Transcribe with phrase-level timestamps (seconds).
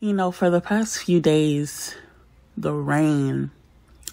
[0.00, 1.96] You know, for the past few days,
[2.56, 3.50] the rain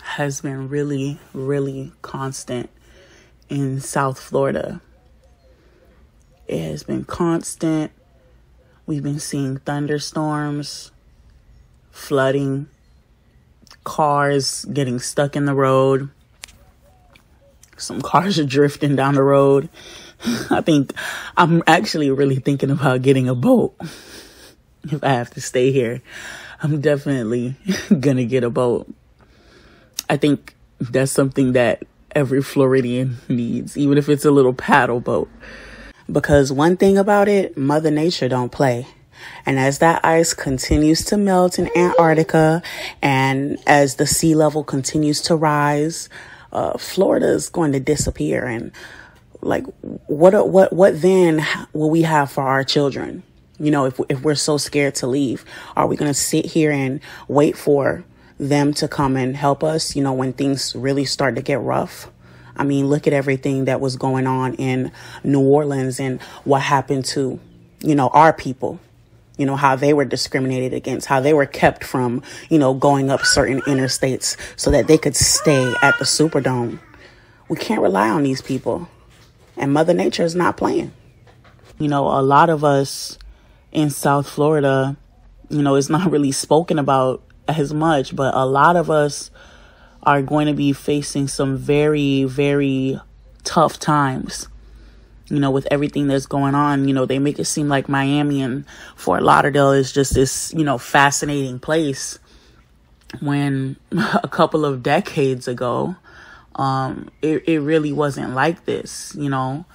[0.02, 2.72] has been really, really constant
[3.50, 4.82] in South Florida.
[6.48, 7.92] It has been constant.
[8.88, 10.90] We've been seeing thunderstorms,
[11.92, 12.66] flooding,
[13.84, 16.10] cars getting stuck in the road.
[17.78, 19.70] Some cars are drifting down the road.
[20.50, 20.94] I think
[21.38, 23.80] I'm actually really thinking about getting a boat
[24.92, 26.02] if I have to stay here.
[26.62, 27.56] I'm definitely
[28.00, 28.88] gonna get a boat.
[30.10, 35.30] I think that's something that every Floridian needs, even if it's a little paddle boat.
[36.12, 38.88] Because one thing about it, Mother Nature don't play.
[39.46, 42.62] And as that ice continues to melt in Antarctica
[43.02, 46.10] and as the sea level continues to rise,
[46.52, 48.46] uh, Florida is going to disappear.
[48.46, 48.72] And
[49.42, 49.66] like,
[50.08, 53.24] what, what, what then will we have for our children?
[53.60, 55.46] You know, if, if we're so scared to leave,
[55.76, 58.04] are we going to sit here and wait for
[58.38, 62.12] them to come and help us, you know, when things really start to get rough?
[62.58, 64.92] I mean, look at everything that was going on in
[65.24, 67.40] New Orleans and what happened to,
[67.82, 68.80] you know, our people.
[69.38, 73.10] You know, how they were discriminated against, how they were kept from, you know, going
[73.10, 76.80] up certain interstates so that they could stay at the Superdome.
[77.50, 78.88] We can't rely on these people.
[79.58, 80.94] And Mother Nature is not playing.
[81.80, 83.18] You know, a lot of us
[83.76, 84.96] in South Florida,
[85.50, 89.30] you know, it's not really spoken about as much, but a lot of us
[90.02, 93.00] are going to be facing some very, very
[93.44, 94.48] tough times.
[95.28, 98.42] You know, with everything that's going on, you know, they make it seem like Miami
[98.42, 98.64] and
[98.96, 102.20] Fort Lauderdale is just this, you know, fascinating place.
[103.22, 105.96] When a couple of decades ago,
[106.56, 109.66] um, it, it really wasn't like this, you know.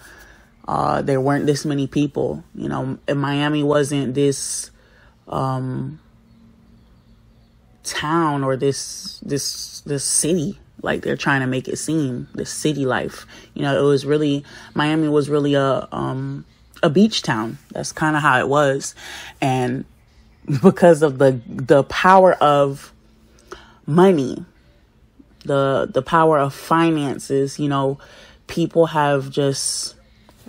[0.69, 4.71] Uh, there weren't this many people, you know, Miami wasn't this,
[5.29, 5.99] um,
[7.83, 10.59] town or this this this city.
[10.83, 13.27] Like they're trying to make it seem the city life.
[13.55, 14.45] You know it was really
[14.75, 16.45] miami was really a um
[16.83, 17.59] a beach town.
[17.73, 18.95] That's kind of how it was.
[19.41, 19.85] And
[20.63, 22.93] because of the the power of
[23.87, 24.45] money
[25.45, 27.99] the the power of finances you know
[28.47, 29.95] people have just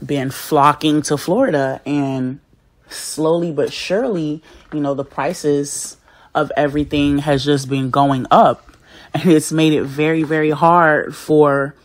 [0.06, 2.40] been flocking to florida and
[2.90, 4.42] slowly but surely
[4.74, 5.98] you know the prices
[6.34, 8.68] of everything has just been going up.
[9.14, 11.76] And it's made it very, very hard for,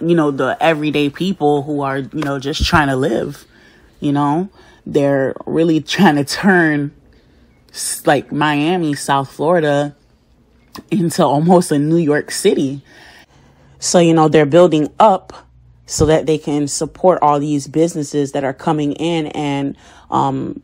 [0.00, 3.44] you know, the everyday people who are, you know, just trying to live.
[4.00, 4.48] You know,
[4.84, 6.92] they're really trying to turn
[8.04, 9.94] like Miami, South Florida
[10.90, 12.82] into almost a New York City.
[13.78, 15.48] So, you know, they're building up
[15.90, 19.76] so that they can support all these businesses that are coming in and
[20.08, 20.62] um,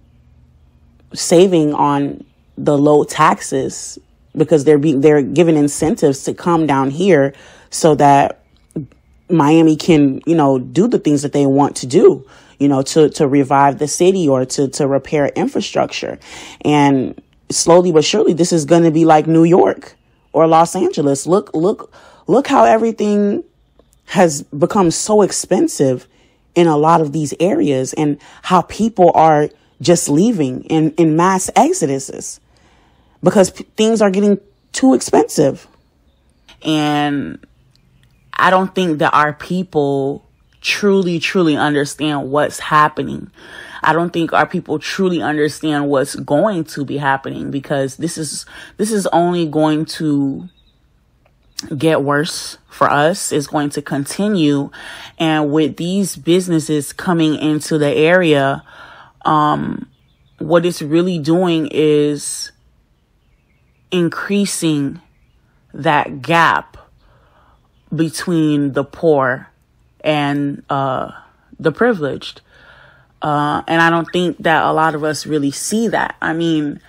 [1.13, 2.25] saving on
[2.57, 3.99] the low taxes
[4.37, 7.35] because they're being they're given incentives to come down here
[7.71, 8.45] so that
[9.29, 12.25] Miami can, you know, do the things that they want to do,
[12.61, 16.21] you know, to to revive the city or to to repair infrastructure.
[16.61, 17.21] And
[17.51, 19.97] slowly but surely this is going to be like New York
[20.33, 21.27] or Los Angeles.
[21.27, 21.93] Look look
[22.29, 23.43] look how everything
[24.07, 26.07] has become so expensive
[26.55, 29.51] in a lot of these areas and how people are
[29.81, 32.41] just leaving in in mass exoduses
[33.23, 34.39] because p- things are getting
[34.73, 35.67] too expensive.
[36.63, 37.45] And
[38.33, 40.25] I don't think that our people
[40.61, 43.31] truly, truly understand what's happening.
[43.83, 48.47] I don't think our people truly understand what's going to be happening because this is,
[48.77, 50.49] this is only going to
[51.77, 53.33] get worse for us.
[53.33, 54.71] is going to continue.
[55.19, 58.63] And with these businesses coming into the area,
[59.25, 59.89] um,
[60.39, 62.53] what it's really doing is
[63.91, 65.01] increasing
[65.73, 66.77] that gap
[67.95, 69.49] between the poor
[70.03, 71.13] and uh,
[71.59, 72.41] the privileged.
[73.23, 76.17] Uh, and I don't think that a lot of us really see that.
[76.21, 76.81] I mean,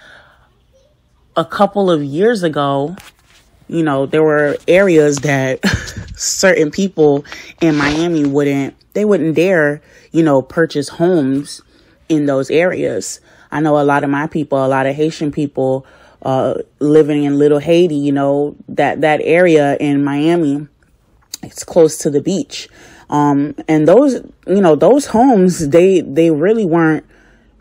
[1.36, 2.96] a couple of years ago,
[3.68, 5.66] you know, there were areas that
[6.16, 7.26] certain people
[7.62, 9.82] in Miami wouldn't, they wouldn't dare,
[10.12, 11.62] you know, purchase homes
[12.10, 13.20] in those areas.
[13.52, 15.86] I know a lot of my people, a lot of Haitian people
[16.22, 20.68] uh, living in Little Haiti, you know, that, that area in Miami,
[21.44, 22.70] it's close to the beach.
[23.10, 24.16] Um, and those,
[24.46, 27.06] you know, those homes, they, they really weren't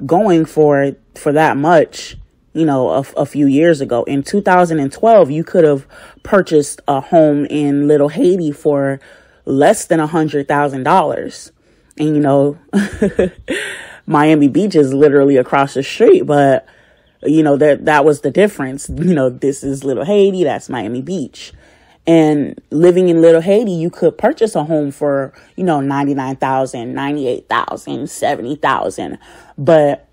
[0.05, 2.17] going for, for that much,
[2.57, 4.03] you know, a, a few years ago.
[4.05, 5.87] In 2012, you could have
[6.23, 8.99] purchased a home in Little Haiti for
[9.45, 11.53] less than a hundred thousand dollars.
[11.99, 12.59] And, you know,
[14.07, 16.67] Miami Beach is literally across the street, but
[17.23, 18.89] You know, that, that was the difference.
[18.91, 21.53] You know, this is Little Haiti, that's Miami Beach.
[22.07, 28.09] And living in Little Haiti, you could purchase a home for, you know, 99,000, 98,000,
[28.09, 29.19] 70,000.
[29.59, 30.06] But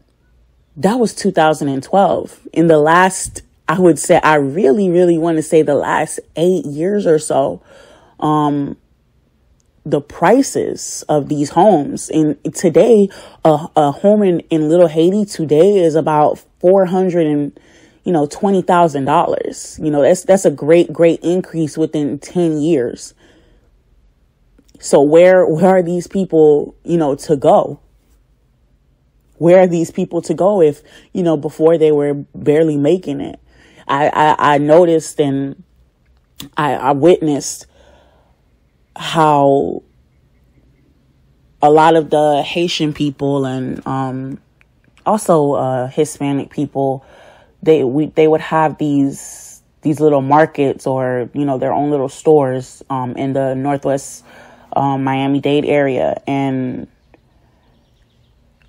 [0.78, 2.48] that was 2012.
[2.52, 6.66] In the last, I would say, I really, really want to say the last eight
[6.66, 7.62] years or so,
[8.20, 8.78] um,
[9.86, 12.10] the prices of these homes.
[12.10, 13.10] And today,
[13.46, 17.60] a, a home in, in Little Haiti today is about 400 and,
[18.04, 19.84] you know, $20,000.
[19.84, 23.14] You know, that's, that's a great, great increase within 10 years.
[24.80, 27.80] So where, where are these people, you know, to go?
[29.44, 30.82] Where are these people to go if,
[31.12, 33.42] you know, before they were barely making it?
[33.90, 35.62] I, I, I noticed and
[36.56, 37.68] I, I witnessed
[38.96, 39.84] how
[41.62, 44.40] a lot of the Haitian people and um,
[45.06, 47.06] also uh, Hispanic people
[47.62, 52.08] they we they would have these these little markets or you know their own little
[52.08, 54.24] stores um, in the northwest
[54.74, 56.88] um, Miami Dade area and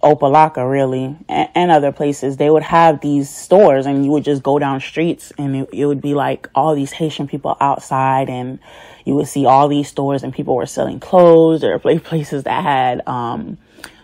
[0.04, 4.42] Opa-locka really and, and, other places they would have these stores and you would just
[4.42, 8.58] go down streets and it, it would be like all these Haitian people outside and
[9.06, 11.64] you would see all these stores and people were selling clothes.
[11.64, 13.56] Or places that had um,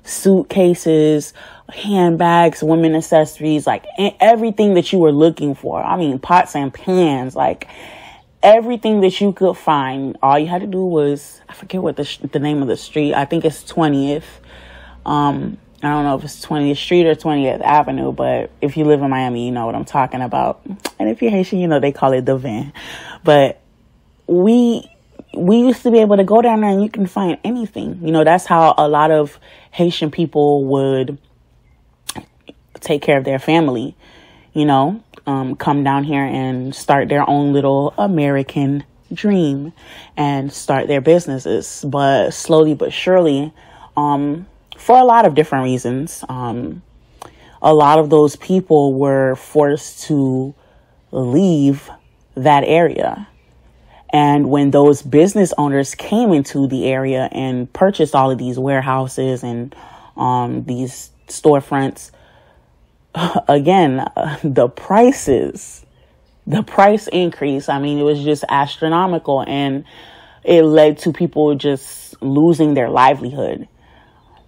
[0.03, 1.35] suitcases
[1.69, 3.85] handbags women accessories like
[4.19, 5.83] everything that you were looking for.
[5.83, 7.69] I mean pots and pans like
[8.43, 10.17] everything that you could find.
[10.23, 13.13] All you had to do was i forget what the, the name of the street.
[13.13, 14.25] I think it's 20th
[15.05, 19.01] um I don't know if it's 20th Street or 20th Avenue, but if you live
[19.01, 20.61] in Miami, you know what I'm talking about.
[20.99, 22.73] And if you're Haitian, you know they call it the van.
[23.25, 23.61] But
[24.27, 24.91] we
[25.35, 28.01] we used to be able to go down there and you can find anything.
[28.03, 29.39] You know, that's how a lot of
[29.71, 31.19] Haitian people would
[32.81, 33.97] take care of their family,
[34.53, 39.73] you know, um, come down here and start their own little American dream
[40.17, 41.85] and start their businesses.
[41.87, 43.53] But slowly but surely,
[43.97, 44.47] um,
[44.81, 46.25] for a lot of different reasons.
[46.29, 46.83] Um,
[47.61, 50.55] a lot of those people were forced to
[51.13, 51.91] leave
[52.35, 53.29] that area.
[54.09, 59.45] And when those business owners came into the area and purchased all of these warehouses
[59.45, 59.77] and
[60.17, 62.11] um, these storefronts,
[63.49, 63.97] again,
[64.43, 65.85] the prices,
[66.47, 69.85] the price increase, I mean, it was just astronomical and
[70.43, 73.69] it led to people just losing their livelihood.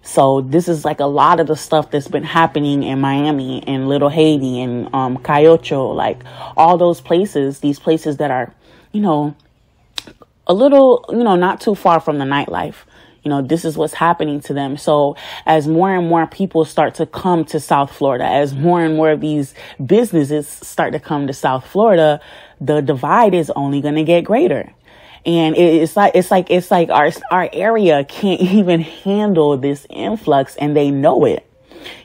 [0.02, 3.88] So this is like a lot of the stuff that's been happening in Miami and
[3.88, 6.20] Little Haiti and um, Calle Ocho, like
[6.56, 8.52] all those places, these places that are,
[8.90, 9.36] you know,
[10.48, 12.74] a little, you know, not too far from the nightlife.
[13.22, 14.76] You know, this is what's happening to them.
[14.76, 15.14] So
[15.46, 19.12] as more and more people start to come to South Florida, as more and more
[19.12, 19.54] of these
[19.84, 22.20] businesses start to come to South Florida,
[22.60, 24.72] the divide is only going to get greater
[25.24, 30.56] and it's like it's like it's like our our area can't even handle this influx
[30.56, 31.46] and they know it.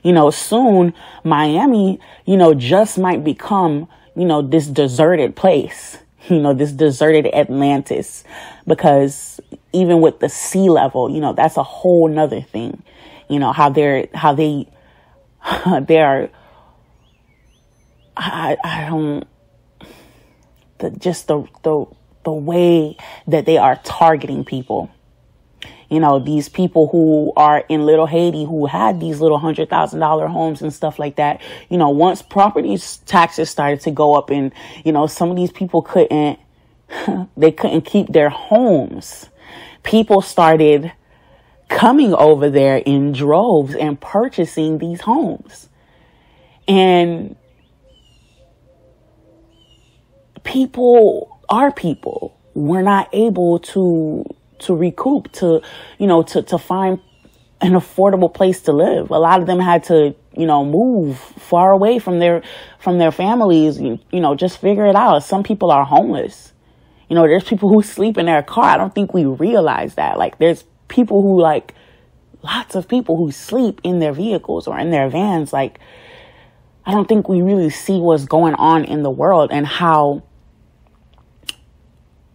[0.04, 0.94] You know soon
[1.24, 5.98] miami you know just might become you know this deserted place
[6.30, 8.24] you know this deserted atlantis.
[8.66, 9.40] Because
[9.74, 12.84] even with the sea level you know that's a whole nother thing.
[13.30, 14.68] You know how they're how they
[15.82, 16.30] they're
[18.16, 19.28] I, I don't
[20.80, 21.86] the just the the
[22.28, 24.92] the way that they are targeting people.
[25.90, 30.02] You know, these people who are in Little Haiti who had these little hundred thousand
[30.02, 31.40] dollar homes and stuff like that.
[31.70, 34.52] You know, once property taxes started to go up and,
[34.84, 36.38] you know, some of these people couldn't,
[37.38, 39.30] they couldn't keep their homes.
[39.84, 40.92] People started
[41.70, 45.70] coming over there in droves and purchasing these homes.
[46.68, 47.38] And
[50.44, 54.24] people our people were not able to
[54.60, 55.62] to recoup to
[56.00, 57.00] you know to to find
[57.62, 59.10] an affordable place to live.
[59.10, 62.44] A lot of them had to you know move far away from their
[62.80, 65.24] from their families you, you know just figure it out.
[65.24, 66.54] Some people are homeless.
[67.10, 68.66] You know there's people who sleep in their car.
[68.66, 70.18] I don't think we realize that.
[70.18, 71.74] Like there's people who like
[72.44, 75.54] lots of people who sleep in their vehicles or in their vans.
[75.54, 75.80] Like
[76.86, 80.24] i don't think we really see what's going on in the world and how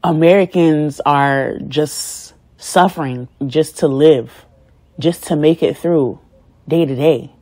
[0.05, 4.47] Americans are just suffering just to live,
[4.99, 6.19] just to make it through
[6.69, 7.33] day to day.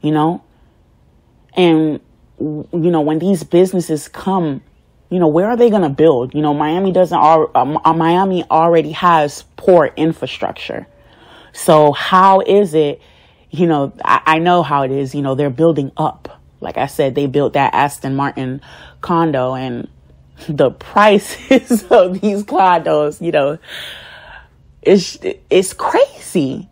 [0.00, 0.44] You know?
[1.54, 2.00] And,
[2.38, 4.62] you know, when these businesses come,
[5.10, 6.34] you know, where are they going to build?
[6.34, 10.86] You know, Miami doesn't, uh, Miami already has poor infrastructure.
[11.52, 13.00] So how is it,
[13.50, 16.86] you know, I, I know how it is, you know, they're building up like I
[16.86, 18.62] said, they built that Aston Martin
[19.00, 19.88] condo and
[20.48, 23.58] the prices of these condos, you know,
[24.82, 25.18] it's,
[25.50, 26.68] it's crazy.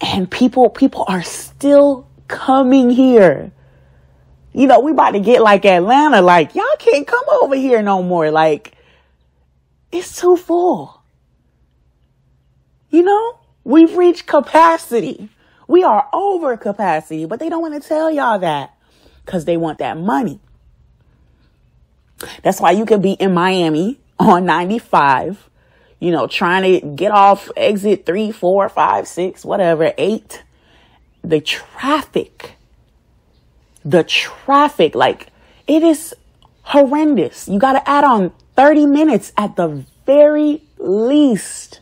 [0.00, 3.52] And people, people are still coming here.
[4.52, 8.02] You know, we about to get like Atlanta, like, y'all can't come over here no
[8.02, 8.30] more.
[8.30, 8.76] Like,
[9.90, 11.02] it's too full.
[12.90, 15.28] You know, we've reached capacity.
[15.66, 18.76] We are over capacity, but they don't want to tell y'all that
[19.24, 20.40] because they want that money.
[22.42, 25.48] That's why you can be in Miami on 95,
[26.00, 30.42] you know, trying to get off exit three, four, five, six, whatever, eight.
[31.22, 32.56] The traffic,
[33.84, 35.28] the traffic, like
[35.66, 36.14] it is
[36.62, 37.48] horrendous.
[37.48, 41.80] You got to add on 30 minutes at the very least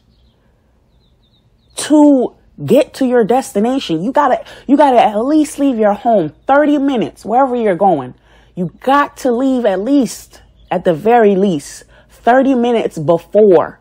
[1.77, 2.35] to
[2.65, 4.03] get to your destination.
[4.03, 8.15] You gotta, you gotta at least leave your home 30 minutes, wherever you're going.
[8.55, 13.81] You got to leave at least, at the very least, 30 minutes before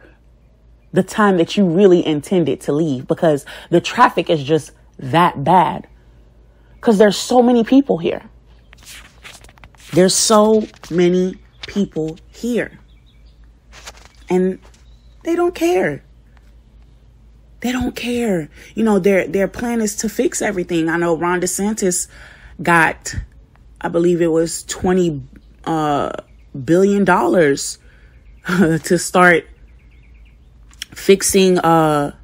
[0.93, 5.87] the time that you really intended to leave because the traffic is just that bad.
[6.75, 8.23] Because there's so many people here.
[9.93, 11.37] There's so many
[11.67, 12.79] people here.
[14.29, 14.59] And
[15.23, 16.03] they don't care.
[17.59, 18.49] They don't care.
[18.73, 20.89] You know, their their plan is to fix everything.
[20.89, 22.07] I know Ron DeSantis
[22.61, 23.15] got
[23.81, 25.23] I believe it was 20
[25.65, 26.11] uh,
[26.63, 27.79] billion dollars
[28.47, 29.47] to start
[30.93, 32.15] fixing uh,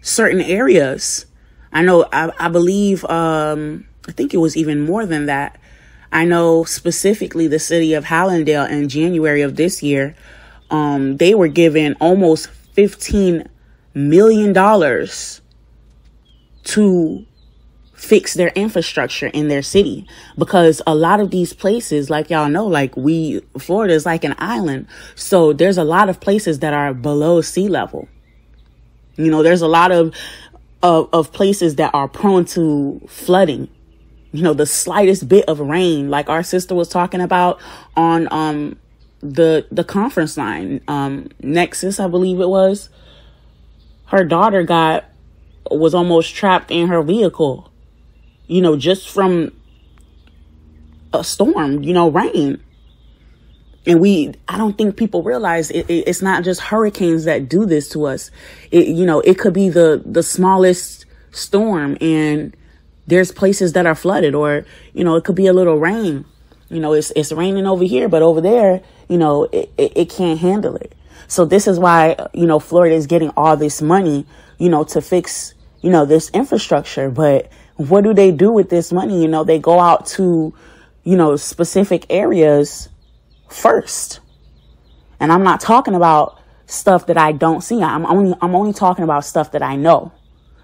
[0.00, 1.26] certain areas.
[1.72, 5.58] I know, I, I believe, um, I think it was even more than that.
[6.12, 10.14] I know specifically the city of Hallandale in January of this year,
[10.70, 13.46] um, they were given almost $15
[13.94, 14.54] million
[16.64, 17.26] to
[18.00, 20.06] fix their infrastructure in their city.
[20.38, 24.34] Because a lot of these places like y'all know like we Florida is like an
[24.38, 24.86] island.
[25.14, 28.08] So there's a lot of places that are below sea level.
[29.16, 30.14] You know there's a lot of
[30.82, 33.68] of, of places that are prone to flooding.
[34.32, 37.60] You know the slightest bit of rain like our sister was talking about
[37.96, 38.78] on um
[39.20, 42.88] the the conference line um Nexus I believe it was.
[44.06, 45.04] Her daughter got
[45.70, 47.69] was almost trapped in her vehicle
[48.50, 49.52] you know, just from
[51.14, 52.60] a storm, you know, rain.
[53.86, 57.64] And we, I don't think people realize it, it, it's not just hurricanes that do
[57.64, 58.32] this to us.
[58.72, 62.56] It, you know, it could be the, the smallest storm and
[63.06, 64.64] there's places that are flooded or,
[64.94, 66.24] you know, it could be a little rain.
[66.68, 70.10] You know, it's, it's raining over here, but over there, you know, it, it, it
[70.10, 70.92] can't handle it.
[71.28, 74.26] So this is why, you know, Florida is getting all this money,
[74.58, 77.10] you know, to fix, you know, this infrastructure.
[77.10, 77.50] But
[77.88, 79.22] what do they do with this money?
[79.22, 80.52] You know, they go out to,
[81.02, 82.90] you know, specific areas
[83.48, 84.20] first.
[85.18, 87.82] And I'm not talking about stuff that I don't see.
[87.82, 90.12] I'm only I'm only talking about stuff that I know.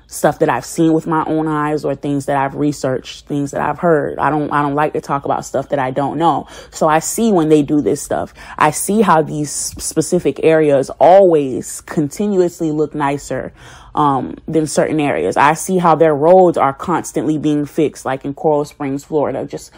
[0.09, 3.61] Stuff that I've seen with my own eyes or things that I've researched, things that
[3.61, 4.19] I've heard.
[4.19, 6.47] I don't I don't like to talk about stuff that I don't know.
[6.71, 8.33] So I see when they do this stuff.
[8.57, 13.53] I see how these specific areas always continuously look nicer
[13.97, 15.37] um, than certain areas.
[15.37, 19.47] I see how their roads are constantly being fixed, like in Coral Springs, Florida.
[19.47, 19.73] Just,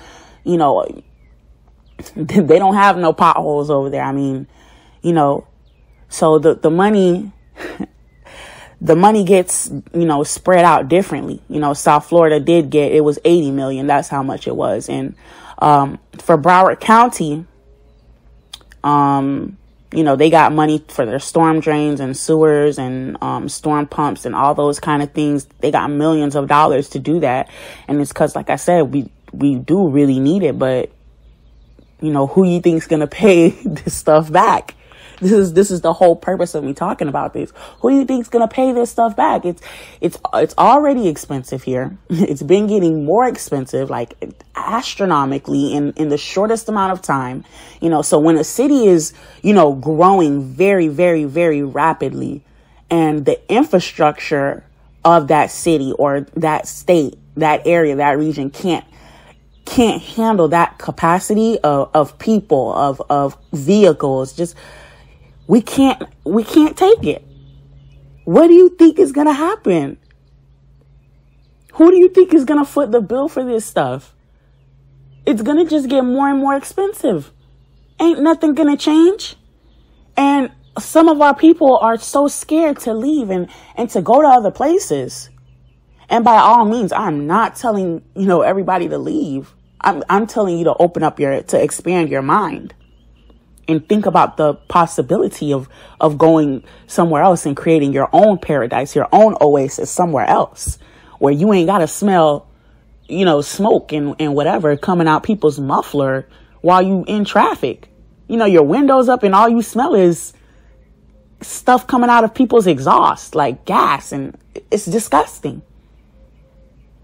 [0.45, 0.85] you know,
[2.17, 4.03] they don't have no potholes over there.
[4.03, 4.49] I mean,
[5.03, 5.47] you know,
[6.09, 7.31] so the, the money,
[8.81, 11.41] the money gets, you know, spread out differently.
[11.49, 13.87] You know, South Florida did get, it was 80 million.
[13.87, 14.89] That's how much it was.
[14.89, 15.15] And,
[15.59, 17.47] um, for Broward County,
[18.83, 19.59] um,
[19.93, 24.27] you know, they got money for their storm drains and sewers and um, storm pumps
[24.27, 25.47] and all those kind of things.
[25.61, 27.49] They got millions of dollars to do that.
[27.87, 30.91] And it's because, like I said, we, we do really need it, but
[32.01, 34.75] you know, who you think's to pay this stuff back?
[35.21, 37.53] This is this is the whole purpose of me talking about this.
[37.81, 39.45] Who do you think's gonna pay this stuff back?
[39.45, 39.63] It's
[40.01, 41.97] it's it's already expensive here.
[42.11, 44.15] It's been getting more expensive, like
[44.55, 47.45] astronomically in in the shortest amount of time.
[47.81, 52.45] You know, so when a city is you know growing very very very rapidly,
[52.91, 54.65] and the infrastructure
[55.05, 58.85] of that city or that state, that area, that region can't
[59.65, 64.57] can't handle that capacity of, of people, of, of vehicles, just
[65.49, 67.25] we can't, we can't take it.
[68.25, 69.97] What do you think is going to happen?
[71.73, 74.15] Who do you think is going to foot the bill for this stuff?
[75.25, 77.33] It's going to just get more and more expensive.
[77.99, 79.37] Ain't nothing going to change.
[80.19, 84.29] And some of our people are so scared to leave and, and to go to
[84.29, 85.31] other places.
[86.11, 89.55] And by all means, I'm not telling, you know, everybody to leave.
[89.81, 92.75] I'm, I'm telling you to open up your, to expand your mind
[93.69, 95.69] and think about the possibility of,
[96.01, 100.79] of going somewhere else and creating your own paradise, your own oasis somewhere else
[101.19, 102.49] where you ain't got to smell,
[103.09, 106.27] you know, smoke and, and whatever coming out people's muffler
[106.61, 107.89] while you in traffic.
[108.27, 110.33] You know, your windows up and all you smell is
[111.41, 114.37] stuff coming out of people's exhaust, like gas, and
[114.71, 115.63] it's disgusting.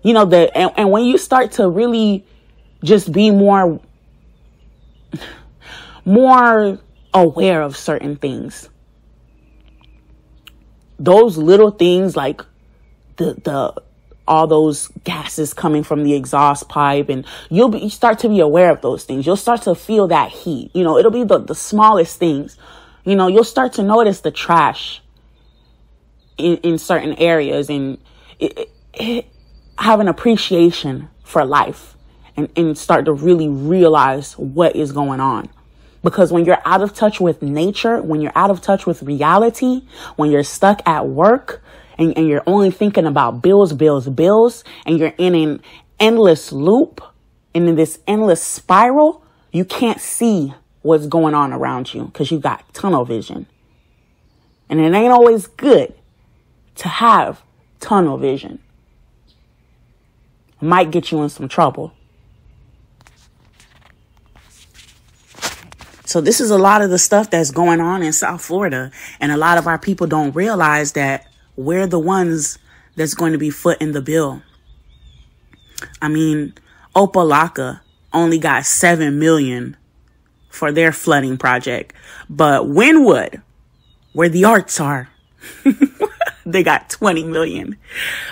[0.03, 2.27] You know, the and, and when you start to really
[2.83, 3.81] just be more
[6.05, 6.79] more
[7.13, 8.69] aware of certain things.
[10.99, 12.43] Those little things like
[13.17, 13.83] the the
[14.27, 18.41] all those gases coming from the exhaust pipe and you'll be you start to be
[18.41, 19.27] aware of those things.
[19.27, 20.71] You'll start to feel that heat.
[20.75, 22.57] You know, it'll be the, the smallest things.
[23.05, 25.03] You know, you'll start to notice the trash
[26.39, 27.99] in, in certain areas and
[28.39, 29.27] it, it,
[29.79, 31.97] have an appreciation for life
[32.37, 35.49] and, and start to really realize what is going on.
[36.05, 39.83] Because when you're out of touch with nature, when you're out of touch with reality,
[40.17, 41.63] when you're stuck at work
[41.99, 45.63] and, and you're only thinking about bills, bills, bills, and you're in an
[45.99, 47.01] endless loop
[47.55, 52.39] and in this endless spiral, you can't see what's going on around you because you
[52.39, 53.47] got tunnel vision.
[54.69, 55.95] And it ain't always good
[56.77, 57.41] to have
[57.81, 58.59] tunnel vision.
[60.61, 61.95] Might get you in some trouble.
[66.15, 68.93] So this is a lot of the stuff that's going on in South Florida.
[69.19, 72.57] And a lot of our people don't realize that we're the ones
[72.95, 74.41] that's going to be footing the bill.
[76.01, 76.55] I mean,
[76.95, 77.81] Opa-locka
[78.13, 79.77] only got 7 million
[80.51, 81.93] for their flooding project,
[82.31, 83.43] but Wynwood,
[84.13, 85.09] where the arts are,
[86.47, 87.77] they got 20 million.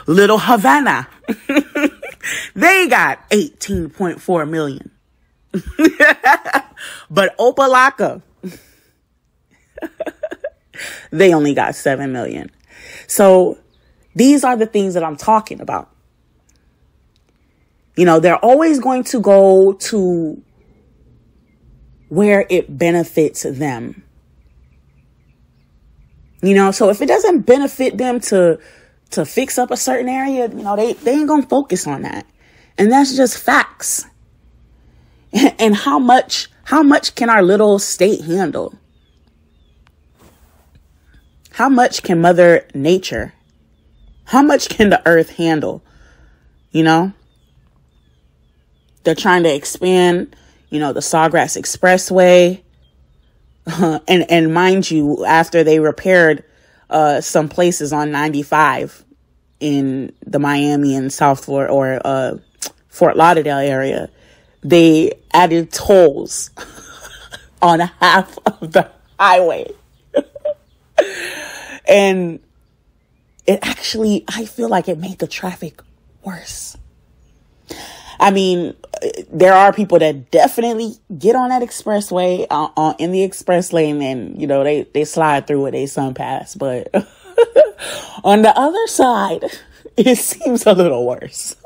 [0.07, 1.09] Little Havana,
[2.55, 4.93] they got 18.4 million.
[7.11, 8.23] but Opa-locka,
[11.11, 12.51] they only got 7 million.
[13.07, 13.59] So
[14.15, 15.91] these are the things that I'm talking about.
[17.97, 20.43] You know, they're always going to go to
[22.09, 24.03] where it benefits them.
[26.43, 28.59] You know, so if it doesn't benefit them to
[29.11, 32.27] to fix up a certain area, you know, they, they ain't gonna focus on that.
[32.79, 34.07] And that's just facts.
[35.59, 38.75] and how much how much can our little state handle?
[41.53, 43.35] How much can Mother Nature?
[44.25, 45.83] How much can the earth handle?
[46.71, 47.13] You know?
[49.05, 50.37] They're trying to expand,
[50.71, 52.63] you know, the Sawgrass Expressway.
[54.09, 56.45] and and mind you, after they repaired
[56.89, 59.05] uh, some places on 95
[59.61, 62.37] in the Miami and South Florida or uh,
[62.89, 64.11] Fort Lauderdale area,
[64.63, 66.51] they added tolls
[67.63, 69.71] on half of the highway.
[71.89, 72.41] and
[73.47, 75.81] it actually, I feel like it made the traffic
[76.23, 76.77] worse.
[78.21, 78.75] I mean,
[79.33, 84.01] there are people that definitely get on that expressway uh, on in the express lane
[84.03, 86.89] and you know they they slide through it they SunPass but
[88.25, 89.45] on the other side
[89.97, 91.57] it seems a little worse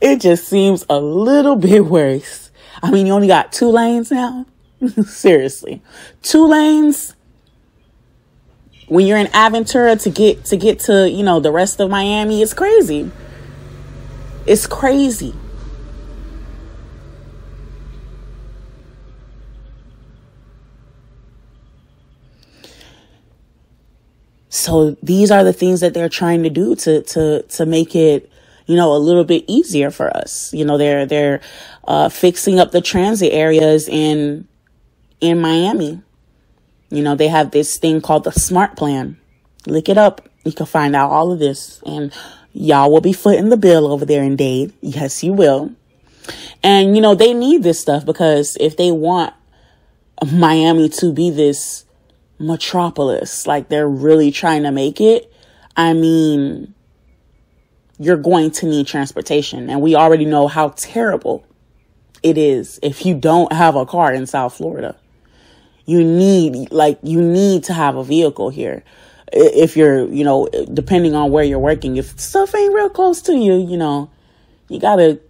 [0.00, 2.50] it just seems a little bit worse.
[2.82, 4.46] I mean, you only got two lanes now.
[5.06, 5.82] Seriously,
[6.22, 7.14] two lanes.
[8.88, 12.42] When you're in Aventura to get to get to you know the rest of Miami,
[12.42, 13.10] it's crazy.
[14.46, 15.34] It's crazy.
[24.66, 28.30] So these are the things that they're trying to do to to to make it
[28.66, 30.52] you know, a little bit easier for us.
[30.52, 31.40] You know, they're, they're,
[31.84, 34.46] uh, fixing up the transit areas in,
[35.20, 36.02] in Miami.
[36.90, 39.18] You know, they have this thing called the SMART plan.
[39.66, 40.28] Look it up.
[40.44, 42.12] You can find out all of this and
[42.52, 44.72] y'all will be footing the bill over there in Dade.
[44.80, 45.72] Yes, you will.
[46.62, 49.34] And, you know, they need this stuff because if they want
[50.32, 51.84] Miami to be this
[52.38, 55.32] metropolis, like they're really trying to make it,
[55.76, 56.74] I mean,
[57.98, 59.70] you're going to need transportation.
[59.70, 61.46] And we already know how terrible
[62.22, 64.96] it is if you don't have a car in South Florida.
[65.84, 68.82] You need, like, you need to have a vehicle here.
[69.32, 73.36] If you're, you know, depending on where you're working, if stuff ain't real close to
[73.36, 74.10] you, you know,
[74.68, 75.20] you gotta,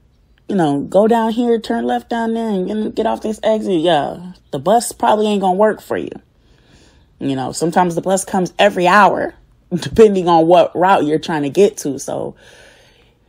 [0.48, 3.80] you know, go down here, turn left down there and get off this exit.
[3.80, 6.10] Yeah, the bus probably ain't gonna work for you.
[7.18, 9.34] You know, sometimes the bus comes every hour
[9.74, 11.98] depending on what route you're trying to get to.
[11.98, 12.36] So,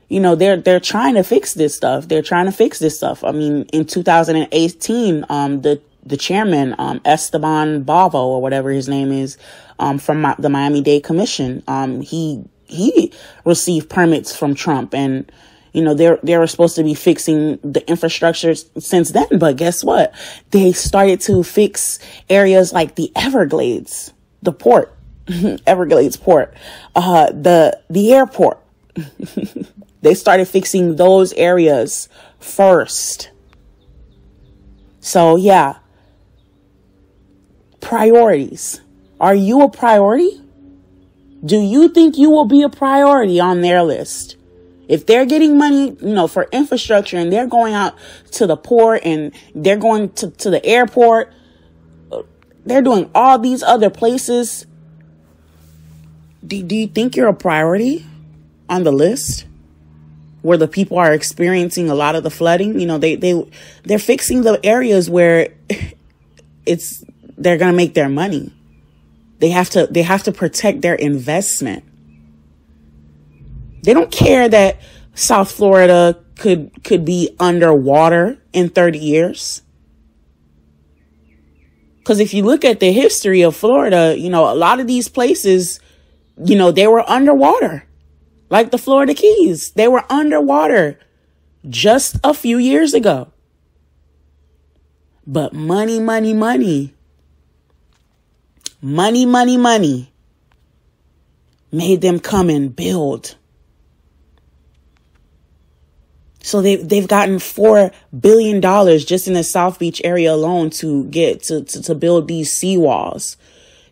[0.09, 2.07] you know, they're they're trying to fix this stuff.
[2.07, 3.23] They're trying to fix this stuff.
[3.23, 9.11] I mean, in 2018, um, the the chairman, um, Esteban Bovo or whatever his name
[9.11, 9.37] is,
[9.79, 13.11] um, from the Miami Dade Commission, um, he he
[13.45, 15.29] received permits from Trump and
[15.73, 19.83] you know they're they were supposed to be fixing the infrastructure since then but guess
[19.83, 20.13] what
[20.51, 24.96] they started to fix areas like the everglades the port
[25.67, 26.53] everglades port.
[26.95, 28.59] Uh the the airport.
[30.01, 32.07] They started fixing those areas
[32.39, 33.31] first.
[34.99, 35.79] So yeah.
[37.81, 38.81] Priorities.
[39.19, 40.41] Are you a priority?
[41.43, 44.35] Do you think you will be a priority on their list?
[44.87, 47.95] If they're getting money, you know, for infrastructure and they're going out
[48.33, 51.33] to the port and they're going to, to the airport,
[52.65, 54.66] they're doing all these other places.
[56.45, 58.05] Do, do you think you're a priority
[58.69, 59.45] on the list?
[60.41, 63.43] Where the people are experiencing a lot of the flooding, you know, they, they,
[63.83, 65.49] they're fixing the areas where
[66.65, 67.03] it's,
[67.37, 68.53] they're going to make their money.
[69.39, 71.83] They have to they have to protect their investment.
[73.83, 74.79] They don't care that
[75.13, 79.61] South Florida could could be underwater in 30 years.
[82.03, 85.07] Cuz if you look at the history of Florida, you know, a lot of these
[85.07, 85.79] places,
[86.43, 87.85] you know, they were underwater.
[88.49, 90.97] Like the Florida Keys, they were underwater
[91.67, 93.31] just a few years ago.
[95.25, 96.93] But money, money, money
[98.81, 100.11] money, money, money
[101.71, 103.35] made them come and build.
[106.41, 111.03] So they they've gotten four billion dollars just in the South Beach area alone to
[111.05, 113.35] get to, to, to build these seawalls,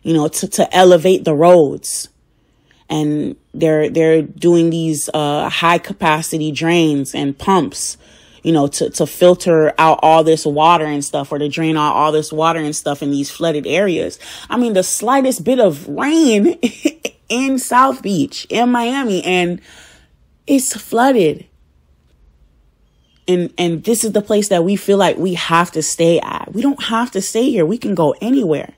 [0.02, 2.08] you know, to, to elevate the roads.
[2.88, 7.96] And they're they're doing these uh, high capacity drains and pumps
[8.46, 11.94] you know, to, to filter out all this water and stuff or to drain out
[11.94, 14.20] all this water and stuff in these flooded areas.
[14.48, 16.56] I mean, the slightest bit of rain
[17.28, 19.60] in South Beach, in Miami, and
[20.46, 21.46] it's flooded.
[23.26, 26.52] And, and this is the place that we feel like we have to stay at.
[26.52, 27.66] We don't have to stay here.
[27.66, 28.74] We can go anywhere.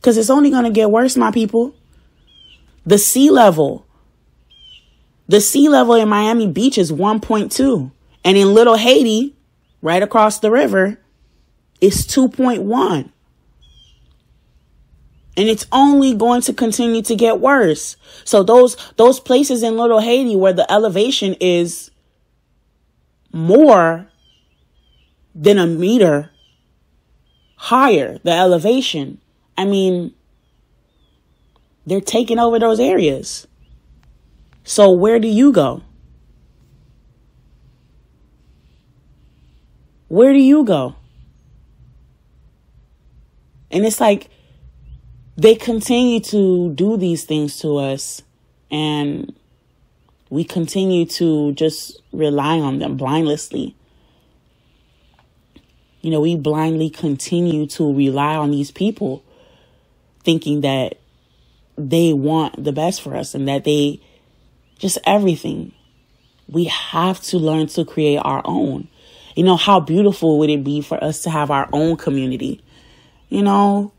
[0.00, 1.74] Cause it's only going to get worse, my people.
[2.88, 3.86] The sea level,
[5.28, 7.92] the sea level in Miami Beach is 1.2.
[8.24, 9.36] And in Little Haiti,
[9.82, 10.98] right across the river,
[11.82, 13.10] it's 2.1.
[15.36, 17.98] And it's only going to continue to get worse.
[18.24, 21.90] So those those places in Little Haiti where the elevation is
[23.34, 24.08] more
[25.34, 26.30] than a meter
[27.56, 29.20] higher, the elevation.
[29.58, 30.14] I mean,
[31.88, 33.46] they're taking over those areas.
[34.64, 35.82] So where do you go?
[40.08, 40.96] Where do you go?
[43.70, 44.28] And it's like
[45.36, 48.22] they continue to do these things to us
[48.70, 49.34] and
[50.30, 53.74] we continue to just rely on them blindlessly.
[56.02, 59.22] You know, we blindly continue to rely on these people
[60.22, 60.98] thinking that
[61.78, 64.00] they want the best for us and that they
[64.78, 65.72] just everything.
[66.48, 68.88] We have to learn to create our own.
[69.36, 72.62] You know, how beautiful would it be for us to have our own community?
[73.28, 73.92] You know,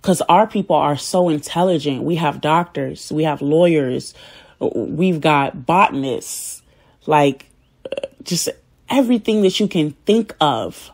[0.00, 2.02] because our people are so intelligent.
[2.02, 4.12] We have doctors, we have lawyers,
[4.60, 6.62] we've got botanists,
[7.06, 7.48] like
[7.90, 8.48] uh, just
[8.88, 10.90] everything that you can think of.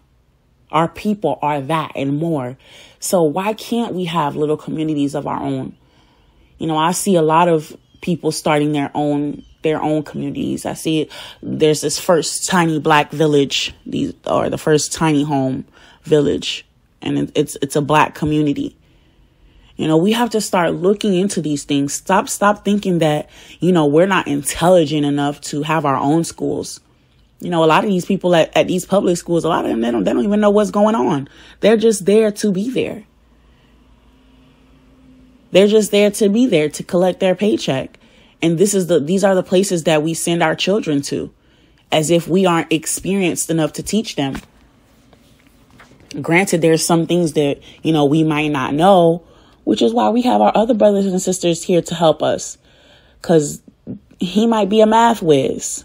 [0.72, 2.56] Our people are that and more.
[2.98, 5.76] So why can't we have little communities of our own?
[6.58, 10.64] You know, I see a lot of people starting their own their own communities.
[10.64, 11.12] I see it.
[11.42, 15.66] There's this first tiny black village, these or the first tiny home
[16.04, 16.66] village,
[17.02, 18.76] and it's it's a black community.
[19.76, 21.94] You know, we have to start looking into these things.
[21.94, 23.30] Stop stop thinking that,
[23.60, 26.80] you know, we're not intelligent enough to have our own schools.
[27.40, 29.70] You know, a lot of these people at, at these public schools, a lot of
[29.70, 31.28] them they don't they don't even know what's going on.
[31.60, 33.04] They're just there to be there.
[35.52, 37.98] They're just there to be there to collect their paycheck.
[38.42, 41.32] And this is the these are the places that we send our children to
[41.90, 44.36] as if we aren't experienced enough to teach them.
[46.20, 49.24] Granted there's some things that, you know, we might not know,
[49.64, 52.58] which is why we have our other brothers and sisters here to help us
[53.22, 53.62] cuz
[54.18, 55.84] he might be a math whiz.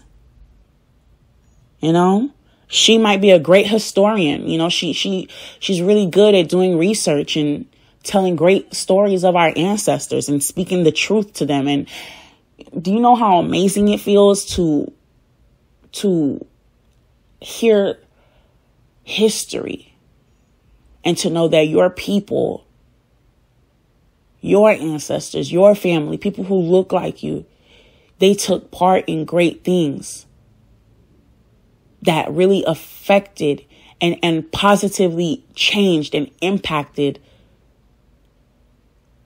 [1.80, 2.30] You know?
[2.68, 4.48] She might be a great historian.
[4.48, 5.28] You know, she she
[5.60, 7.66] she's really good at doing research and
[8.06, 11.88] telling great stories of our ancestors and speaking the truth to them and
[12.80, 14.90] do you know how amazing it feels to
[15.90, 16.44] to
[17.40, 17.98] hear
[19.02, 19.94] history
[21.04, 22.64] and to know that your people
[24.40, 27.44] your ancestors your family people who look like you
[28.20, 30.25] they took part in great things
[32.06, 33.64] that really affected
[34.00, 37.20] and, and positively changed and impacted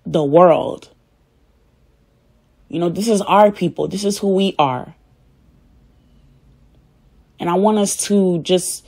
[0.05, 0.91] the world.
[2.69, 3.89] You know, this is our people.
[3.89, 4.95] This is who we are.
[7.39, 8.87] And I want us to just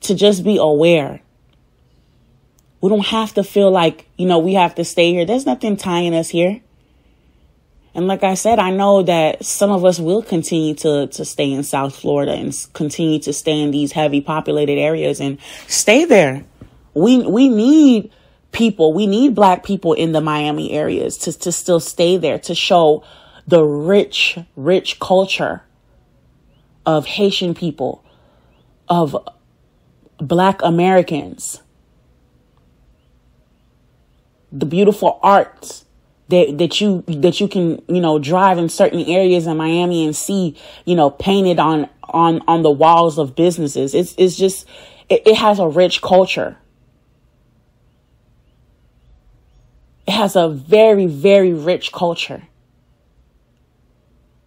[0.00, 1.20] to just be aware.
[2.80, 5.24] We don't have to feel like, you know, we have to stay here.
[5.24, 6.60] There's nothing tying us here.
[7.94, 11.52] And like I said, I know that some of us will continue to, to stay
[11.52, 16.44] in South Florida and continue to stay in these heavy populated areas and stay there.
[16.94, 18.10] We, we need
[18.50, 18.94] people.
[18.94, 23.04] We need black people in the Miami areas to, to still stay there to show
[23.46, 25.62] the rich, rich culture
[26.86, 28.02] of Haitian people,
[28.88, 29.16] of
[30.18, 31.62] black Americans,
[34.50, 35.84] the beautiful arts
[36.32, 40.16] that that you that you can you know drive in certain areas in Miami and
[40.16, 43.94] see you know painted on on on the walls of businesses.
[43.94, 44.66] It's it's just
[45.10, 46.56] it, it has a rich culture.
[50.06, 52.44] It has a very very rich culture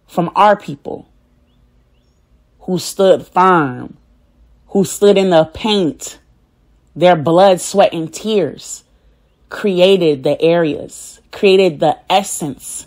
[0.08, 1.08] from our people
[2.60, 3.96] who stood firm,
[4.68, 6.18] who stood in the paint,
[6.96, 8.82] their blood, sweat, and tears
[9.48, 12.86] created the areas created the essence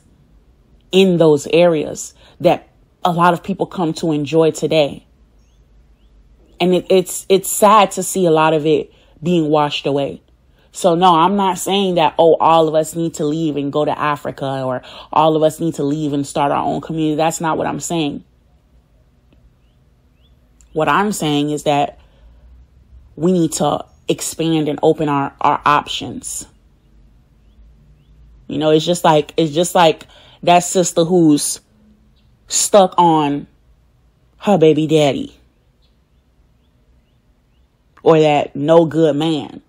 [0.92, 2.68] in those areas that
[3.06, 5.06] a lot of people come to enjoy today.
[6.60, 8.92] And it, it's it's sad to see a lot of it
[9.22, 10.22] being washed away.
[10.72, 13.86] So no, I'm not saying that oh all of us need to leave and go
[13.86, 14.82] to Africa or
[15.14, 17.16] all of us need to leave and start our own community.
[17.16, 18.24] That's not what I'm saying.
[20.74, 22.00] What I'm saying is that
[23.16, 26.46] we need to expand and open our, our options.
[28.48, 30.08] You know, it's just like it's just like
[30.44, 31.62] that sister who's
[32.48, 33.48] stuck on
[34.40, 35.40] her baby daddy
[38.02, 39.62] or that no good man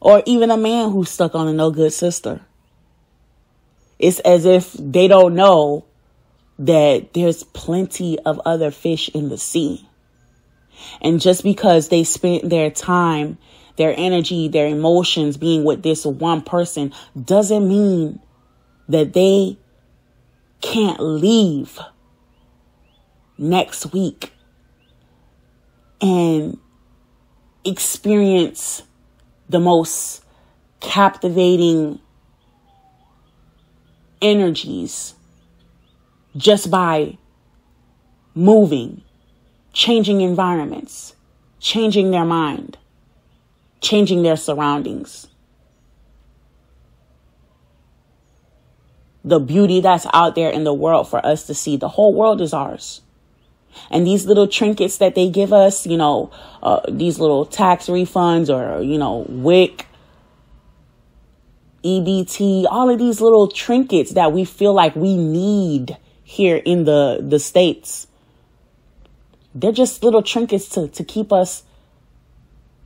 [0.00, 2.40] or even a man who's stuck on a no good sister.
[3.98, 5.84] It's as if they don't know
[6.58, 9.87] that there's plenty of other fish in the sea.
[11.00, 13.38] And just because they spent their time
[13.78, 16.92] their energy, their emotions being with this one person
[17.24, 18.18] doesn't mean
[18.88, 19.56] that they
[20.60, 21.78] can't leave
[23.38, 24.32] next week
[26.00, 26.58] and
[27.64, 28.82] experience
[29.48, 30.24] the most
[30.80, 32.00] captivating
[34.20, 35.14] energies
[36.36, 37.16] just by
[38.34, 39.02] moving,
[39.78, 41.14] changing environments,
[41.60, 42.76] changing their mind
[43.80, 45.28] changing their surroundings.
[49.24, 51.76] The beauty that's out there in the world for us to see.
[51.76, 53.02] The whole world is ours.
[53.90, 56.30] And these little trinkets that they give us, you know,
[56.62, 59.86] uh, these little tax refunds or, you know, WIC,
[61.84, 67.18] EBT, all of these little trinkets that we feel like we need here in the,
[67.22, 68.07] the States.
[69.60, 71.64] They're just little trinkets to, to keep us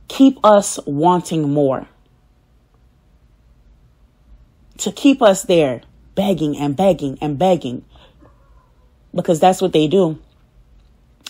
[0.07, 1.87] keep us wanting more.
[4.79, 5.81] To keep us there
[6.15, 7.85] begging and begging and begging.
[9.13, 10.19] Because that's what they do.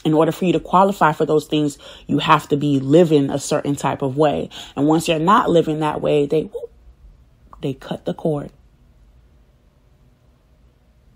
[0.06, 1.78] In order for you to qualify for those things,
[2.08, 4.50] you have to be living a certain type of way.
[4.76, 6.50] And once you're not living that way, they
[7.62, 8.52] they cut the cord.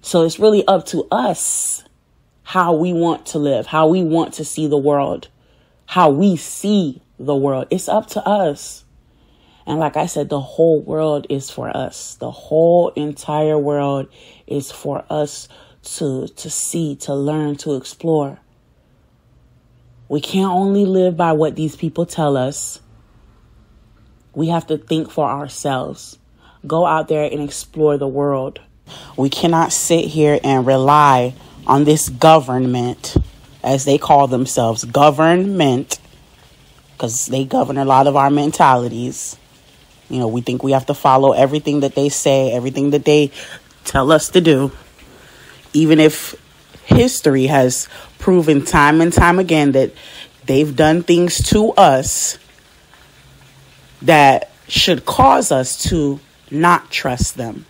[0.02, 1.84] So it's really up to us
[2.48, 5.28] how we want to live, how we want to see the world,
[5.86, 7.68] how we see the world.
[7.70, 8.86] It's up to us.
[9.66, 12.16] And like I said, the whole world is for us.
[12.16, 14.08] The whole entire world
[14.48, 15.50] is for us
[15.98, 18.40] to, to see, to learn, to explore.
[20.08, 22.80] We can't only live by what these people tell us.
[24.34, 26.18] We have to think for ourselves.
[26.66, 28.62] Go out there and explore the world.
[29.18, 31.36] We cannot sit here and rely
[31.68, 33.16] on this government,
[33.62, 36.00] as they call themselves, government,
[36.94, 39.38] because they govern a lot of our mentalities.
[40.10, 43.32] You know, we think we have to follow everything that they say, everything that they
[43.84, 44.72] tell us to do,
[45.74, 46.36] even if
[46.86, 49.92] history has proven time and time again that
[50.46, 52.40] they've done things to us
[54.02, 57.66] that should cause us to not trust them.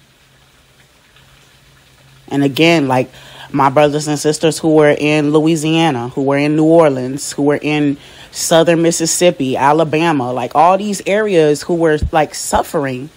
[2.27, 3.09] And again, like
[3.51, 7.59] my brothers and sisters who were in Louisiana, who were in New Orleans, who were
[7.61, 7.97] in
[8.31, 13.09] southern Mississippi, Alabama, like all these areas who were like suffering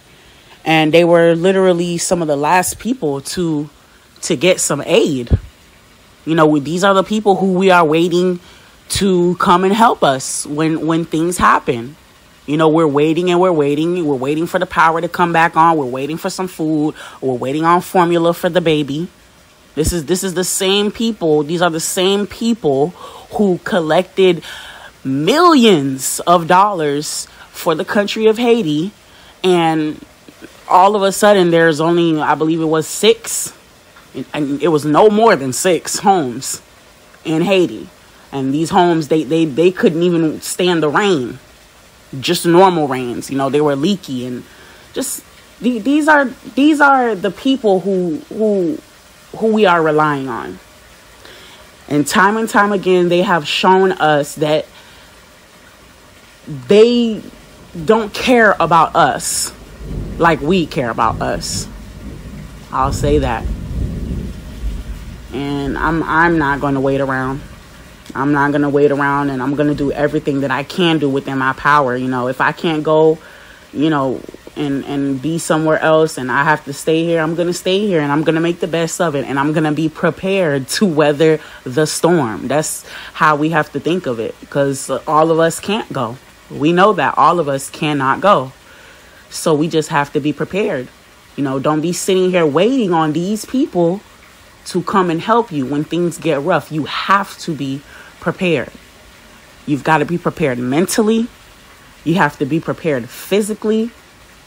[0.65, 3.69] and they were literally some of the last people to
[4.23, 5.31] to get some aid.
[6.27, 8.41] You know, these are the people who we are waiting
[8.91, 11.97] to come and help us when when things happen.
[12.47, 14.05] You know, we're waiting and we're waiting.
[14.05, 15.77] We're waiting for the power to come back on.
[15.77, 16.95] We're waiting for some food.
[17.21, 19.09] We're waiting on formula for the baby.
[19.75, 21.43] This is this is the same people.
[21.43, 22.89] These are the same people
[23.33, 24.43] who collected
[25.05, 28.93] millions of dollars for the country of Haiti
[29.43, 30.05] and
[30.69, 33.55] all of a sudden there's only I believe it was 6
[34.33, 36.63] and it was no more than 6 homes
[37.25, 37.89] in Haiti.
[38.33, 41.39] And these homes they they they couldn't even stand the rain.
[42.19, 44.45] Just normal rains, you know, they were leaky and
[44.93, 45.25] just
[45.61, 48.79] these are these are the people who who
[49.37, 50.59] who we are relying on.
[51.89, 54.67] And time and time again, they have shown us that
[56.47, 57.23] they
[57.85, 59.53] don't care about us
[60.19, 61.67] like we care about us.
[62.73, 63.45] I'll say that.
[65.33, 67.41] And I'm I'm not going to wait around.
[68.15, 70.99] I'm not going to wait around and I'm going to do everything that I can
[70.99, 72.29] do within my power, you know.
[72.29, 73.19] If I can't go,
[73.73, 74.21] you know,
[74.61, 77.81] and and be somewhere else and I have to stay here, I'm going to stay
[77.87, 79.89] here and I'm going to make the best of it and I'm going to be
[79.89, 82.47] prepared to weather the storm.
[82.47, 86.17] That's how we have to think of it because all of us can't go.
[86.51, 88.53] We know that all of us cannot go.
[89.31, 90.89] So we just have to be prepared.
[91.37, 94.01] You know, don't be sitting here waiting on these people
[94.67, 96.71] to come and help you when things get rough.
[96.71, 97.81] You have to be
[98.21, 98.71] prepared.
[99.67, 101.29] You've got to be prepared mentally.
[102.05, 103.93] You have to be prepared physically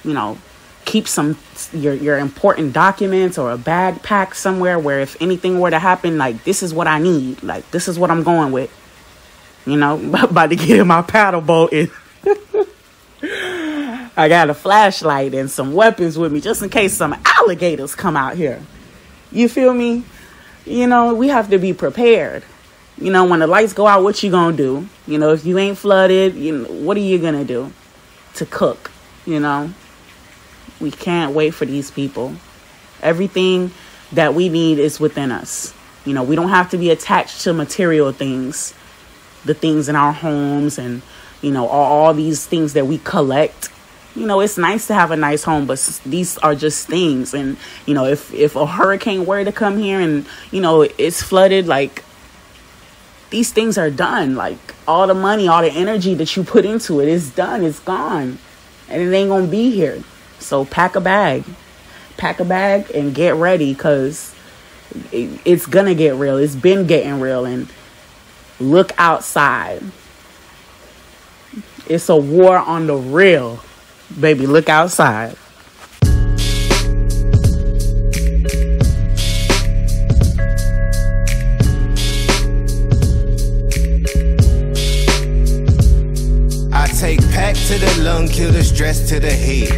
[0.03, 0.37] you know,
[0.85, 1.37] keep some
[1.71, 6.17] your your important documents or a bag packed somewhere where if anything were to happen,
[6.17, 7.43] like this is what I need.
[7.43, 8.71] Like this is what I'm going with.
[9.65, 11.91] You know, about to get in my paddle boat and
[14.15, 18.15] I got a flashlight and some weapons with me just in case some alligators come
[18.15, 18.61] out here.
[19.31, 20.03] You feel me?
[20.65, 22.43] You know, we have to be prepared.
[22.97, 24.87] You know, when the lights go out, what you gonna do?
[25.07, 27.71] You know, if you ain't flooded, you know, what are you gonna do
[28.35, 28.91] to cook?
[29.25, 29.73] You know,
[30.83, 32.35] we can't wait for these people.
[33.01, 33.71] Everything
[34.11, 35.73] that we need is within us.
[36.05, 38.73] You know, we don't have to be attached to material things,
[39.45, 41.01] the things in our homes and,
[41.41, 43.69] you know, all, all these things that we collect.
[44.13, 47.33] You know, it's nice to have a nice home, but these are just things.
[47.33, 51.23] And, you know, if, if a hurricane were to come here and, you know, it's
[51.23, 52.03] flooded, like,
[53.29, 54.35] these things are done.
[54.35, 57.79] Like, all the money, all the energy that you put into it is done, it's
[57.79, 58.37] gone.
[58.89, 60.03] And it ain't gonna be here.
[60.43, 61.43] So pack a bag.
[62.17, 64.35] Pack a bag and get ready because
[65.11, 66.37] it's going to get real.
[66.37, 67.45] It's been getting real.
[67.45, 67.67] And
[68.59, 69.81] look outside.
[71.87, 73.61] It's a war on the real.
[74.19, 75.35] Baby, look outside.
[87.53, 89.69] Pack to the lung, kill the stress to the head.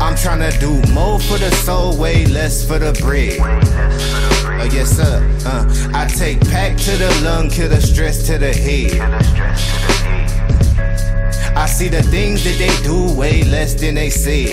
[0.00, 3.36] I'm trying to do more for the soul, way less for the bread.
[3.40, 5.20] Oh, yes, sir.
[5.44, 9.00] Uh, I take pack to the lung, kill the stress to the head.
[11.56, 14.52] I see the things that they do way less than they say.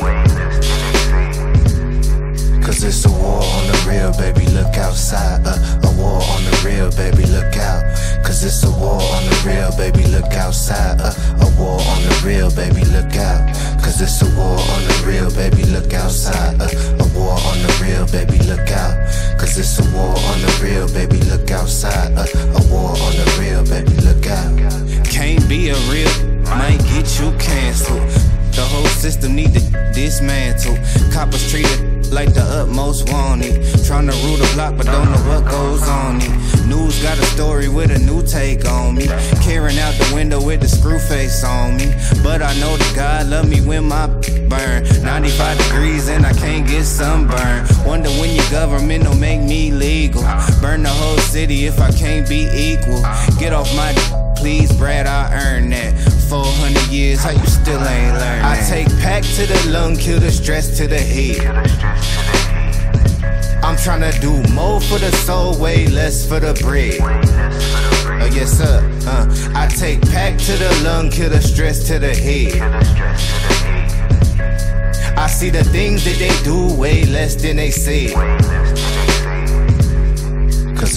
[2.62, 5.42] Cause it's a war on the real, baby, look outside.
[5.46, 7.87] Uh, a war on the real, baby, look out.
[8.28, 11.00] Cause it's a war on the real, baby, look outside.
[11.00, 13.56] Uh, a war on the real, baby, look out.
[13.80, 16.60] Cause it's a war on the real, baby, look outside.
[16.60, 19.00] Uh, a war on the real, baby, look out.
[19.40, 22.12] Cause it's a war on the real, baby, look outside.
[22.20, 22.28] Uh,
[22.60, 24.52] a war on the real, baby, look out.
[25.08, 26.12] Can't be a real,
[26.52, 28.04] might get you canceled.
[28.52, 29.62] The whole system need to
[29.96, 30.76] dismantle.
[31.14, 33.64] Coppers treated like the utmost wanted.
[33.86, 36.68] Trying to rule the block, but don't know what goes on it.
[36.68, 39.08] News got a story with a new take on me.
[39.42, 41.94] Carrying out the window with the screw face on me.
[42.24, 44.08] But I know that God love me when my
[44.50, 44.84] burn.
[45.04, 47.66] 95 degrees and I can't get sunburn.
[47.86, 50.24] Wonder when your government will make me legal.
[50.62, 53.02] Burn the whole city if I can't be equal.
[53.40, 53.94] Get off my
[54.38, 55.94] please, Brad, I earn that.
[56.30, 60.32] 400 years, how you still ain't learned I take pack to the lung, kill the
[60.32, 61.40] stress to the head.
[63.64, 67.00] I'm trying to do more for the soul, way less for the bread.
[68.22, 68.82] Oh, yes, sir.
[69.06, 69.26] Uh,
[69.56, 72.62] I take pack to the lung, kill the stress to the head.
[75.18, 78.14] I see the things that they do way less than they say.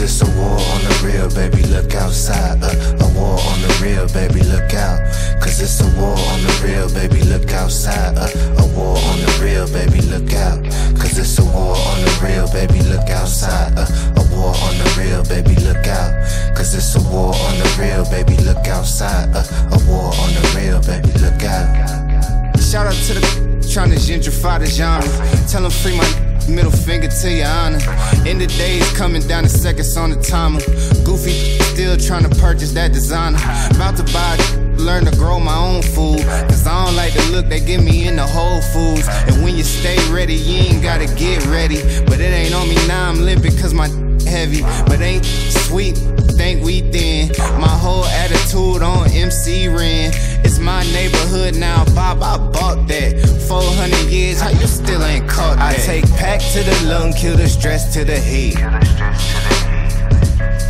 [0.03, 2.63] It's a war on the real, baby, look outside.
[2.63, 4.97] Uh, a war on the real, baby, look out.
[5.43, 8.17] Cause it's a war on the real, baby, look outside.
[8.17, 10.65] Uh, a war on the real, baby, look out.
[10.97, 13.77] Cause it's a war on the real, baby, look outside.
[13.77, 13.85] Uh,
[14.17, 16.17] a war on the real, baby, look out.
[16.57, 19.29] Cause it's a war on the real, baby, look outside.
[19.37, 22.57] Uh, a war on the real, baby, look out.
[22.57, 25.05] Shout out to the trying to gentrify the genre.
[25.47, 27.79] Tell them free my middle finger to your honor.
[28.27, 30.61] End of days coming down the seconds on the timer.
[31.05, 31.31] Goofy
[31.73, 33.39] still trying to purchase that designer.
[33.75, 34.37] About to buy,
[34.77, 36.21] learn to grow my own food.
[36.49, 39.07] Cause I don't like the look they give me in the Whole Foods.
[39.09, 41.81] And when you stay ready, you ain't gotta get ready.
[42.05, 43.89] But it ain't on me now, I'm limping cause my
[44.27, 44.63] heavy.
[44.87, 45.97] But ain't sweet,
[46.37, 47.29] think we thin.
[47.61, 50.13] My whole attitude on MC Ren.
[50.45, 52.23] It's my neighborhood now, Bob.
[52.23, 53.19] I bought that.
[53.49, 55.79] 400 years, how you still ain't caught that?
[55.79, 58.57] I take pack to the lung, kill the stress to the heat.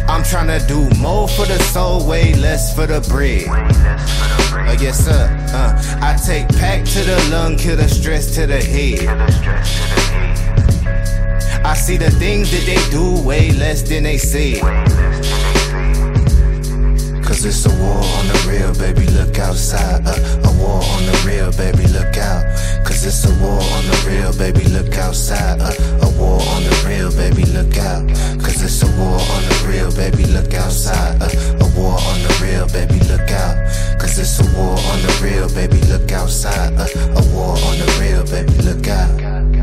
[0.08, 3.46] I'm tryna do more for the soul, way less for the bread.
[3.48, 5.28] Uh, yes, sir.
[5.54, 9.06] Uh, I take pack to the lung, kill the stress to the head.
[11.70, 14.58] I see the things that they do way less than they say.
[17.22, 20.02] Cause it's a war on the real, baby, look outside.
[20.04, 22.42] Uh, a war on the real, baby, look out.
[22.82, 25.60] Cause it's a war on the real, baby, look outside.
[25.60, 25.70] Uh,
[26.02, 28.02] a war on the real, baby, look out.
[28.42, 31.22] Cause it's a war on the real, baby, look outside.
[31.22, 31.30] Uh,
[31.62, 33.54] a war on the real, baby, look out.
[34.00, 36.74] Cause it's a war on the real, baby, look outside.
[36.74, 39.59] Uh, a war on the real, baby, look out.